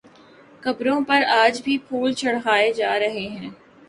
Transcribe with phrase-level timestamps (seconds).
[0.63, 3.49] قبروں پر آج بھی پھول چڑھائے جا رہے ہیں